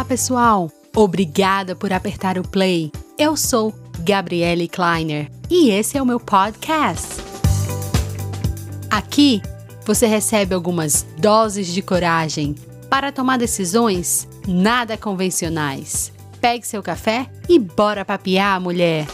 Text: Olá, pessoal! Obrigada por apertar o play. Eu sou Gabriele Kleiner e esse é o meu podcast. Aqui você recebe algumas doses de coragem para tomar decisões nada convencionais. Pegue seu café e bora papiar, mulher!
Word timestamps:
Olá, 0.00 0.08
pessoal! 0.08 0.72
Obrigada 0.96 1.76
por 1.76 1.92
apertar 1.92 2.38
o 2.38 2.42
play. 2.42 2.90
Eu 3.18 3.36
sou 3.36 3.70
Gabriele 3.98 4.66
Kleiner 4.66 5.30
e 5.50 5.68
esse 5.68 5.98
é 5.98 6.02
o 6.02 6.06
meu 6.06 6.18
podcast. 6.18 7.22
Aqui 8.90 9.42
você 9.84 10.06
recebe 10.06 10.54
algumas 10.54 11.04
doses 11.18 11.66
de 11.66 11.82
coragem 11.82 12.54
para 12.88 13.12
tomar 13.12 13.36
decisões 13.36 14.26
nada 14.48 14.96
convencionais. 14.96 16.10
Pegue 16.40 16.66
seu 16.66 16.82
café 16.82 17.26
e 17.46 17.58
bora 17.58 18.02
papiar, 18.02 18.58
mulher! 18.58 19.06